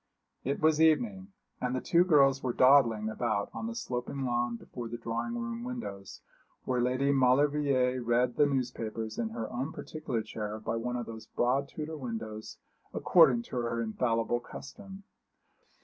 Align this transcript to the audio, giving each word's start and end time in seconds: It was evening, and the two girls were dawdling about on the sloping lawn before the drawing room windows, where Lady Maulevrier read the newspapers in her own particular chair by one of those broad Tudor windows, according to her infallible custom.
It 0.43 0.59
was 0.59 0.81
evening, 0.81 1.31
and 1.61 1.75
the 1.75 1.79
two 1.79 2.03
girls 2.03 2.41
were 2.41 2.53
dawdling 2.53 3.07
about 3.07 3.51
on 3.53 3.67
the 3.67 3.75
sloping 3.75 4.25
lawn 4.25 4.55
before 4.55 4.87
the 4.87 4.97
drawing 4.97 5.37
room 5.37 5.63
windows, 5.63 6.21
where 6.65 6.81
Lady 6.81 7.11
Maulevrier 7.11 8.01
read 8.01 8.35
the 8.35 8.47
newspapers 8.47 9.19
in 9.19 9.29
her 9.29 9.47
own 9.51 9.71
particular 9.71 10.23
chair 10.23 10.57
by 10.59 10.75
one 10.75 10.95
of 10.95 11.05
those 11.05 11.27
broad 11.27 11.67
Tudor 11.69 11.97
windows, 11.97 12.57
according 12.95 13.43
to 13.43 13.57
her 13.57 13.79
infallible 13.79 14.39
custom. 14.39 15.03